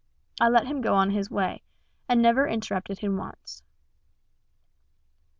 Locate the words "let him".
0.49-0.81